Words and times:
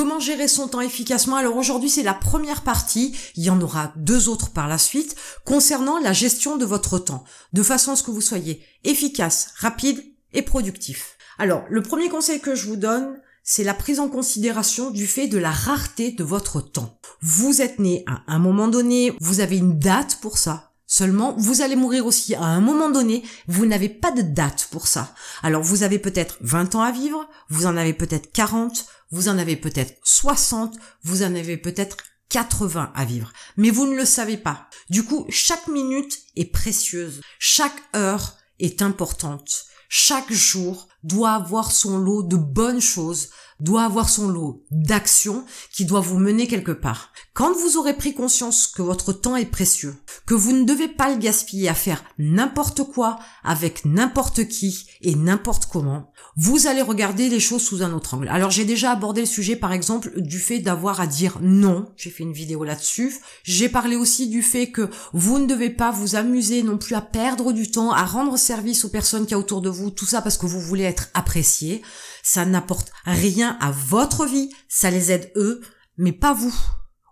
Comment 0.00 0.18
gérer 0.18 0.48
son 0.48 0.66
temps 0.66 0.80
efficacement? 0.80 1.36
Alors 1.36 1.58
aujourd'hui 1.58 1.90
c'est 1.90 2.02
la 2.02 2.14
première 2.14 2.62
partie, 2.62 3.14
il 3.36 3.44
y 3.44 3.50
en 3.50 3.60
aura 3.60 3.92
deux 3.96 4.30
autres 4.30 4.48
par 4.48 4.66
la 4.66 4.78
suite, 4.78 5.14
concernant 5.44 5.98
la 5.98 6.14
gestion 6.14 6.56
de 6.56 6.64
votre 6.64 6.98
temps, 6.98 7.22
de 7.52 7.62
façon 7.62 7.92
à 7.92 7.96
ce 7.96 8.02
que 8.02 8.10
vous 8.10 8.22
soyez 8.22 8.64
efficace, 8.82 9.50
rapide 9.58 10.02
et 10.32 10.40
productif. 10.40 11.18
Alors 11.38 11.64
le 11.68 11.82
premier 11.82 12.08
conseil 12.08 12.40
que 12.40 12.54
je 12.54 12.66
vous 12.66 12.76
donne, 12.76 13.20
c'est 13.42 13.62
la 13.62 13.74
prise 13.74 14.00
en 14.00 14.08
considération 14.08 14.90
du 14.90 15.06
fait 15.06 15.28
de 15.28 15.36
la 15.36 15.50
rareté 15.50 16.12
de 16.12 16.24
votre 16.24 16.62
temps. 16.62 16.98
Vous 17.20 17.60
êtes 17.60 17.78
né 17.78 18.02
à 18.06 18.22
un 18.26 18.38
moment 18.38 18.68
donné, 18.68 19.12
vous 19.20 19.40
avez 19.40 19.58
une 19.58 19.78
date 19.78 20.16
pour 20.22 20.38
ça. 20.38 20.68
Seulement, 20.86 21.36
vous 21.36 21.60
allez 21.60 21.76
mourir 21.76 22.06
aussi 22.06 22.34
à 22.34 22.42
un 22.42 22.60
moment 22.60 22.90
donné, 22.90 23.22
vous 23.46 23.66
n'avez 23.66 23.88
pas 23.90 24.10
de 24.10 24.22
date 24.22 24.66
pour 24.72 24.88
ça. 24.88 25.14
Alors 25.42 25.62
vous 25.62 25.82
avez 25.82 25.98
peut-être 25.98 26.38
20 26.40 26.74
ans 26.74 26.82
à 26.82 26.90
vivre, 26.90 27.28
vous 27.50 27.66
en 27.66 27.76
avez 27.76 27.92
peut-être 27.92 28.32
40, 28.32 28.86
vous 29.10 29.28
en 29.28 29.38
avez 29.38 29.56
peut-être 29.56 29.98
60, 30.04 30.76
vous 31.02 31.22
en 31.22 31.34
avez 31.34 31.56
peut-être 31.56 31.96
80 32.28 32.92
à 32.94 33.04
vivre. 33.04 33.32
Mais 33.56 33.70
vous 33.70 33.86
ne 33.86 33.96
le 33.96 34.04
savez 34.04 34.36
pas. 34.36 34.68
Du 34.88 35.04
coup, 35.04 35.26
chaque 35.28 35.66
minute 35.66 36.18
est 36.36 36.52
précieuse. 36.52 37.20
Chaque 37.38 37.82
heure 37.94 38.36
est 38.58 38.82
importante. 38.82 39.64
Chaque 39.88 40.32
jour 40.32 40.88
doit 41.02 41.32
avoir 41.32 41.72
son 41.72 41.98
lot 41.98 42.22
de 42.22 42.36
bonnes 42.36 42.80
choses, 42.80 43.30
doit 43.60 43.84
avoir 43.84 44.08
son 44.08 44.28
lot 44.28 44.64
d'actions 44.70 45.44
qui 45.72 45.84
doit 45.84 46.00
vous 46.00 46.18
mener 46.18 46.46
quelque 46.46 46.72
part. 46.72 47.12
Quand 47.34 47.52
vous 47.52 47.76
aurez 47.76 47.94
pris 47.94 48.14
conscience 48.14 48.66
que 48.66 48.82
votre 48.82 49.12
temps 49.12 49.36
est 49.36 49.46
précieux, 49.46 49.94
que 50.26 50.34
vous 50.34 50.52
ne 50.52 50.64
devez 50.64 50.88
pas 50.88 51.10
le 51.10 51.18
gaspiller 51.18 51.68
à 51.68 51.74
faire 51.74 52.02
n'importe 52.18 52.84
quoi 52.84 53.18
avec 53.44 53.84
n'importe 53.84 54.48
qui 54.48 54.86
et 55.02 55.14
n'importe 55.14 55.66
comment, 55.66 56.12
vous 56.36 56.66
allez 56.66 56.82
regarder 56.82 57.28
les 57.28 57.40
choses 57.40 57.62
sous 57.62 57.82
un 57.82 57.92
autre 57.92 58.14
angle. 58.14 58.28
Alors 58.28 58.50
j'ai 58.50 58.64
déjà 58.64 58.92
abordé 58.92 59.20
le 59.20 59.26
sujet 59.26 59.56
par 59.56 59.72
exemple 59.72 60.20
du 60.20 60.38
fait 60.38 60.58
d'avoir 60.58 61.00
à 61.00 61.06
dire 61.06 61.38
non, 61.42 61.92
j'ai 61.96 62.10
fait 62.10 62.24
une 62.24 62.32
vidéo 62.32 62.64
là-dessus. 62.64 63.14
J'ai 63.42 63.68
parlé 63.68 63.96
aussi 63.96 64.28
du 64.28 64.42
fait 64.42 64.70
que 64.70 64.88
vous 65.12 65.38
ne 65.38 65.46
devez 65.46 65.70
pas 65.70 65.90
vous 65.90 66.16
amuser 66.16 66.62
non 66.62 66.78
plus 66.78 66.94
à 66.94 67.00
perdre 67.00 67.52
du 67.52 67.70
temps, 67.70 67.92
à 67.92 68.04
rendre 68.04 68.36
service 68.36 68.84
aux 68.84 68.90
personnes 68.90 69.26
qui 69.26 69.34
a 69.34 69.38
autour 69.38 69.60
de 69.60 69.70
vous, 69.70 69.90
tout 69.90 70.06
ça 70.06 70.22
parce 70.22 70.38
que 70.38 70.46
vous 70.46 70.60
voulez 70.60 70.86
être 70.90 71.08
apprécié. 71.14 71.82
Ça 72.22 72.44
n'apporte 72.44 72.92
rien 73.04 73.56
à 73.60 73.70
votre 73.70 74.26
vie, 74.26 74.50
ça 74.68 74.90
les 74.90 75.10
aide 75.10 75.32
eux, 75.36 75.62
mais 75.96 76.12
pas 76.12 76.34
vous. 76.34 76.54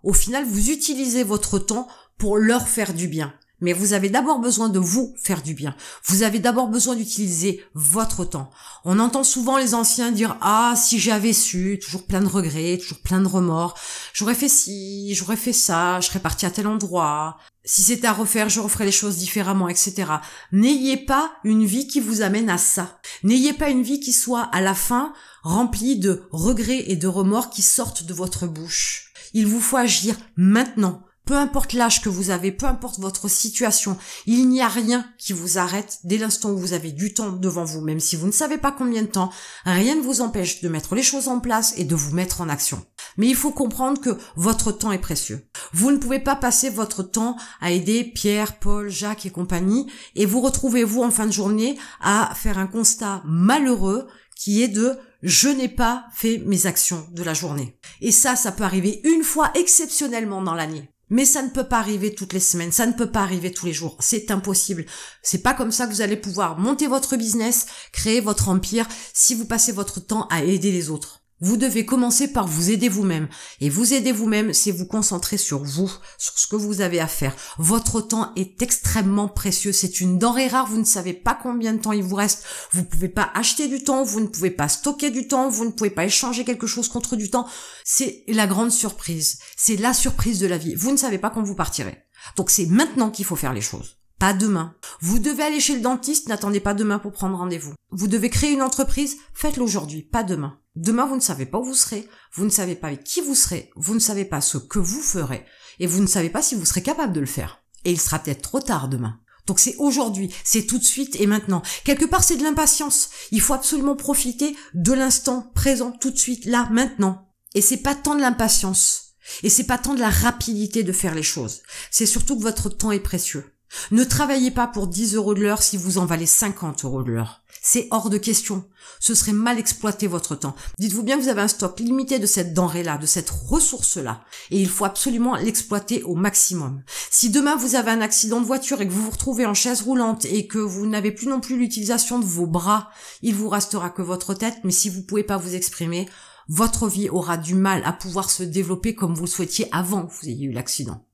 Au 0.03 0.13
final, 0.13 0.45
vous 0.45 0.69
utilisez 0.69 1.23
votre 1.23 1.57
temps 1.57 1.87
pour 2.17 2.37
leur 2.37 2.67
faire 2.67 2.93
du 2.93 3.07
bien. 3.07 3.33
Mais 3.61 3.73
vous 3.73 3.93
avez 3.93 4.09
d'abord 4.09 4.39
besoin 4.39 4.69
de 4.69 4.79
vous 4.79 5.13
faire 5.17 5.41
du 5.41 5.53
bien. 5.53 5.75
Vous 6.05 6.23
avez 6.23 6.39
d'abord 6.39 6.67
besoin 6.67 6.95
d'utiliser 6.95 7.63
votre 7.73 8.25
temps. 8.25 8.49
On 8.85 8.99
entend 8.99 9.23
souvent 9.23 9.57
les 9.57 9.73
anciens 9.73 10.11
dire 10.11 10.37
ah 10.41 10.73
si 10.77 10.99
j'avais 10.99 11.33
su, 11.33 11.79
toujours 11.81 12.05
plein 12.05 12.21
de 12.21 12.27
regrets, 12.27 12.77
toujours 12.77 12.99
plein 12.99 13.21
de 13.21 13.27
remords. 13.27 13.77
J'aurais 14.13 14.35
fait 14.35 14.49
ci, 14.49 15.13
j'aurais 15.13 15.35
fait 15.35 15.53
ça, 15.53 15.99
je 15.99 16.07
serais 16.07 16.19
parti 16.19 16.45
à 16.45 16.51
tel 16.51 16.67
endroit. 16.67 17.37
Si 17.65 17.81
c'était 17.81 18.07
à 18.07 18.13
refaire, 18.13 18.49
je 18.49 18.61
referais 18.61 18.85
les 18.85 18.91
choses 18.91 19.17
différemment, 19.17 19.67
etc. 19.67 20.05
N'ayez 20.51 20.97
pas 20.97 21.31
une 21.43 21.65
vie 21.65 21.87
qui 21.87 21.99
vous 21.99 22.21
amène 22.21 22.49
à 22.49 22.57
ça. 22.57 22.99
N'ayez 23.23 23.53
pas 23.53 23.69
une 23.69 23.83
vie 23.83 23.99
qui 23.99 24.13
soit 24.13 24.43
à 24.43 24.61
la 24.61 24.73
fin 24.73 25.13
remplie 25.43 25.97
de 25.97 26.23
regrets 26.31 26.85
et 26.87 26.95
de 26.95 27.07
remords 27.07 27.49
qui 27.49 27.61
sortent 27.61 28.03
de 28.03 28.13
votre 28.13 28.47
bouche. 28.47 29.13
Il 29.33 29.45
vous 29.45 29.59
faut 29.59 29.77
agir 29.77 30.15
maintenant 30.37 31.03
peu 31.29 31.35
importe 31.35 31.73
l'âge 31.73 32.01
que 32.01 32.09
vous 32.09 32.31
avez, 32.31 32.51
peu 32.51 32.65
importe 32.65 32.97
votre 32.97 33.29
situation, 33.29 33.99
il 34.25 34.49
n'y 34.49 34.63
a 34.63 34.67
rien 34.67 35.05
qui 35.19 35.31
vous 35.31 35.59
arrête 35.59 35.99
dès 36.03 36.17
l'instant 36.17 36.49
où 36.49 36.57
vous 36.57 36.73
avez 36.73 36.91
du 36.91 37.13
temps 37.13 37.29
devant 37.29 37.65
vous, 37.65 37.81
même 37.81 37.99
si 37.99 38.15
vous 38.15 38.25
ne 38.25 38.31
savez 38.31 38.57
pas 38.57 38.71
combien 38.71 39.03
de 39.03 39.07
temps, 39.09 39.29
rien 39.63 39.93
ne 39.93 40.01
vous 40.01 40.21
empêche 40.21 40.59
de 40.61 40.69
mettre 40.69 40.95
les 40.95 41.03
choses 41.03 41.27
en 41.27 41.39
place 41.39 41.75
et 41.77 41.83
de 41.83 41.93
vous 41.93 42.15
mettre 42.15 42.41
en 42.41 42.49
action. 42.49 42.83
Mais 43.17 43.27
il 43.27 43.35
faut 43.35 43.51
comprendre 43.51 44.01
que 44.01 44.17
votre 44.37 44.71
temps 44.71 44.91
est 44.91 44.97
précieux. 44.97 45.47
Vous 45.71 45.91
ne 45.91 45.97
pouvez 45.97 46.17
pas 46.17 46.35
passer 46.35 46.71
votre 46.71 47.03
temps 47.03 47.35
à 47.61 47.69
aider 47.69 48.03
Pierre, 48.05 48.57
Paul, 48.57 48.89
Jacques 48.89 49.27
et 49.27 49.29
compagnie 49.29 49.85
et 50.15 50.25
vous 50.25 50.41
retrouvez-vous 50.41 51.03
en 51.03 51.11
fin 51.11 51.27
de 51.27 51.31
journée 51.31 51.77
à 52.01 52.33
faire 52.33 52.57
un 52.57 52.65
constat 52.65 53.21
malheureux 53.23 54.07
qui 54.35 54.63
est 54.63 54.67
de 54.67 54.97
je 55.21 55.49
n'ai 55.49 55.69
pas 55.69 56.07
fait 56.11 56.39
mes 56.39 56.65
actions 56.65 57.05
de 57.11 57.21
la 57.21 57.35
journée. 57.35 57.77
Et 58.01 58.11
ça, 58.11 58.35
ça 58.35 58.51
peut 58.51 58.63
arriver 58.63 58.99
une 59.03 59.23
fois 59.23 59.51
exceptionnellement 59.53 60.41
dans 60.41 60.55
l'année. 60.55 60.89
Mais 61.09 61.25
ça 61.25 61.41
ne 61.41 61.49
peut 61.49 61.67
pas 61.67 61.79
arriver 61.79 62.13
toutes 62.13 62.33
les 62.33 62.39
semaines, 62.39 62.71
ça 62.71 62.85
ne 62.85 62.93
peut 62.93 63.11
pas 63.11 63.21
arriver 63.21 63.51
tous 63.51 63.65
les 63.65 63.73
jours, 63.73 63.97
c'est 63.99 64.31
impossible. 64.31 64.85
C'est 65.23 65.41
pas 65.41 65.53
comme 65.53 65.71
ça 65.71 65.87
que 65.87 65.91
vous 65.91 66.01
allez 66.01 66.17
pouvoir 66.17 66.57
monter 66.57 66.87
votre 66.87 67.17
business, 67.17 67.65
créer 67.91 68.21
votre 68.21 68.49
empire 68.49 68.87
si 69.13 69.35
vous 69.35 69.45
passez 69.45 69.71
votre 69.71 69.99
temps 69.99 70.27
à 70.29 70.43
aider 70.43 70.71
les 70.71 70.89
autres. 70.89 71.23
Vous 71.41 71.57
devez 71.57 71.85
commencer 71.85 72.31
par 72.31 72.47
vous 72.47 72.69
aider 72.69 72.89
vous-même. 72.89 73.29
Et 73.61 73.69
vous 73.69 73.93
aider 73.93 74.11
vous-même, 74.11 74.53
c'est 74.53 74.71
vous 74.71 74.85
concentrer 74.85 75.37
sur 75.37 75.63
vous, 75.63 75.91
sur 76.17 76.37
ce 76.37 76.47
que 76.47 76.55
vous 76.55 76.81
avez 76.81 76.99
à 76.99 77.07
faire. 77.07 77.35
Votre 77.57 78.01
temps 78.01 78.33
est 78.35 78.61
extrêmement 78.61 79.27
précieux. 79.27 79.71
C'est 79.71 80.01
une 80.01 80.17
denrée 80.17 80.47
rare. 80.47 80.67
Vous 80.67 80.77
ne 80.77 80.83
savez 80.83 81.13
pas 81.13 81.37
combien 81.41 81.73
de 81.73 81.79
temps 81.79 81.91
il 81.91 82.03
vous 82.03 82.15
reste. 82.15 82.43
Vous 82.71 82.81
ne 82.81 82.85
pouvez 82.85 83.09
pas 83.09 83.29
acheter 83.33 83.67
du 83.67 83.83
temps. 83.83 84.03
Vous 84.03 84.19
ne 84.19 84.27
pouvez 84.27 84.51
pas 84.51 84.67
stocker 84.67 85.11
du 85.11 85.27
temps. 85.27 85.49
Vous 85.49 85.65
ne 85.65 85.71
pouvez 85.71 85.89
pas 85.89 86.05
échanger 86.05 86.43
quelque 86.43 86.67
chose 86.67 86.89
contre 86.89 87.15
du 87.15 87.29
temps. 87.29 87.47
C'est 87.83 88.23
la 88.27 88.47
grande 88.47 88.71
surprise. 88.71 89.39
C'est 89.55 89.77
la 89.77 89.93
surprise 89.93 90.39
de 90.39 90.47
la 90.47 90.57
vie. 90.57 90.75
Vous 90.75 90.91
ne 90.91 90.97
savez 90.97 91.17
pas 91.17 91.29
quand 91.29 91.43
vous 91.43 91.55
partirez. 91.55 92.03
Donc 92.35 92.49
c'est 92.49 92.65
maintenant 92.65 93.11
qu'il 93.11 93.25
faut 93.25 93.35
faire 93.35 93.53
les 93.53 93.61
choses 93.61 93.98
pas 94.19 94.33
demain. 94.33 94.75
Vous 94.99 95.19
devez 95.19 95.43
aller 95.43 95.59
chez 95.59 95.75
le 95.75 95.81
dentiste, 95.81 96.27
n'attendez 96.27 96.59
pas 96.59 96.73
demain 96.73 96.99
pour 96.99 97.13
prendre 97.13 97.37
rendez-vous. 97.37 97.73
Vous 97.89 98.07
devez 98.07 98.29
créer 98.29 98.51
une 98.51 98.61
entreprise, 98.61 99.17
faites-le 99.33 99.63
aujourd'hui, 99.63 100.03
pas 100.03 100.23
demain. 100.23 100.59
Demain, 100.75 101.05
vous 101.05 101.15
ne 101.15 101.21
savez 101.21 101.45
pas 101.45 101.57
où 101.57 101.63
vous 101.63 101.73
serez, 101.73 102.07
vous 102.33 102.45
ne 102.45 102.49
savez 102.49 102.75
pas 102.75 102.95
qui 102.95 103.21
vous 103.21 103.35
serez, 103.35 103.71
vous 103.75 103.95
ne 103.95 103.99
savez 103.99 104.25
pas 104.25 104.41
ce 104.41 104.57
que 104.57 104.79
vous 104.79 105.01
ferez, 105.01 105.45
et 105.79 105.87
vous 105.87 106.01
ne 106.01 106.07
savez 106.07 106.29
pas 106.29 106.41
si 106.41 106.55
vous 106.55 106.65
serez 106.65 106.83
capable 106.83 107.13
de 107.13 107.19
le 107.19 107.25
faire. 107.25 107.63
Et 107.85 107.91
il 107.91 107.99
sera 107.99 108.19
peut-être 108.19 108.41
trop 108.41 108.59
tard 108.59 108.89
demain. 108.89 109.19
Donc 109.47 109.59
c'est 109.59 109.75
aujourd'hui, 109.77 110.31
c'est 110.43 110.67
tout 110.67 110.77
de 110.77 110.83
suite 110.83 111.19
et 111.19 111.25
maintenant. 111.25 111.63
Quelque 111.83 112.05
part, 112.05 112.23
c'est 112.23 112.37
de 112.37 112.43
l'impatience. 112.43 113.09
Il 113.31 113.41
faut 113.41 113.55
absolument 113.55 113.95
profiter 113.95 114.55
de 114.75 114.93
l'instant 114.93 115.51
présent, 115.55 115.91
tout 115.91 116.11
de 116.11 116.17
suite, 116.17 116.45
là, 116.45 116.67
maintenant. 116.71 117.29
Et 117.55 117.61
c'est 117.61 117.77
pas 117.77 117.95
tant 117.95 118.15
de 118.15 118.21
l'impatience. 118.21 119.15
Et 119.41 119.49
c'est 119.49 119.65
pas 119.65 119.77
tant 119.77 119.95
de 119.95 119.99
la 119.99 120.09
rapidité 120.09 120.83
de 120.83 120.91
faire 120.91 121.15
les 121.15 121.23
choses. 121.23 121.61
C'est 121.89 122.05
surtout 122.05 122.37
que 122.37 122.43
votre 122.43 122.69
temps 122.69 122.91
est 122.91 122.99
précieux. 122.99 123.45
Ne 123.91 124.03
travaillez 124.03 124.51
pas 124.51 124.67
pour 124.67 124.87
10 124.87 125.15
euros 125.15 125.33
de 125.33 125.41
l'heure 125.41 125.61
si 125.61 125.77
vous 125.77 125.97
en 125.97 126.05
valez 126.05 126.25
50 126.25 126.85
euros 126.85 127.03
de 127.03 127.11
l'heure. 127.11 127.41
C'est 127.61 127.87
hors 127.91 128.09
de 128.09 128.17
question. 128.17 128.63
Ce 128.99 129.13
serait 129.13 129.33
mal 129.33 129.59
exploiter 129.59 130.07
votre 130.07 130.35
temps. 130.35 130.55
Dites-vous 130.77 131.03
bien 131.03 131.17
que 131.17 131.23
vous 131.23 131.29
avez 131.29 131.41
un 131.41 131.47
stock 131.47 131.79
limité 131.79 132.19
de 132.19 132.25
cette 132.25 132.53
denrée-là, 132.53 132.97
de 132.97 133.05
cette 133.05 133.29
ressource-là. 133.29 134.21
Et 134.51 134.59
il 134.59 134.69
faut 134.69 134.85
absolument 134.85 135.35
l'exploiter 135.35 136.03
au 136.03 136.15
maximum. 136.15 136.81
Si 137.11 137.29
demain 137.29 137.55
vous 137.55 137.75
avez 137.75 137.91
un 137.91 138.01
accident 138.01 138.39
de 138.39 138.45
voiture 138.45 138.81
et 138.81 138.87
que 138.87 138.93
vous 138.93 139.03
vous 139.03 139.11
retrouvez 139.11 139.45
en 139.45 139.53
chaise 139.53 139.81
roulante 139.81 140.25
et 140.25 140.47
que 140.47 140.59
vous 140.59 140.85
n'avez 140.85 141.11
plus 141.11 141.27
non 141.27 141.41
plus 141.41 141.57
l'utilisation 141.57 142.19
de 142.19 142.25
vos 142.25 142.47
bras, 142.47 142.89
il 143.21 143.35
vous 143.35 143.49
restera 143.49 143.89
que 143.89 144.01
votre 144.01 144.33
tête, 144.33 144.59
mais 144.63 144.71
si 144.71 144.89
vous 144.89 145.03
pouvez 145.03 145.23
pas 145.23 145.37
vous 145.37 145.55
exprimer, 145.55 146.07
votre 146.47 146.87
vie 146.87 147.09
aura 147.09 147.37
du 147.37 147.55
mal 147.55 147.83
à 147.85 147.93
pouvoir 147.93 148.29
se 148.31 148.43
développer 148.43 148.95
comme 148.95 149.13
vous 149.13 149.25
le 149.25 149.29
souhaitiez 149.29 149.67
avant 149.71 150.07
que 150.07 150.13
vous 150.13 150.29
ayez 150.29 150.45
eu 150.45 150.51
l'accident. 150.51 151.05